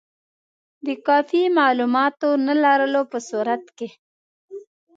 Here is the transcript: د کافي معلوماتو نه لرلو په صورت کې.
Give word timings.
د 0.85 0.87
کافي 1.07 1.43
معلوماتو 1.59 2.29
نه 2.45 2.53
لرلو 2.63 3.01
په 3.11 3.17
صورت 3.29 3.63
کې. 3.77 3.89